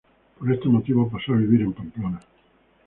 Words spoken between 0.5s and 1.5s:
este motivo pasó a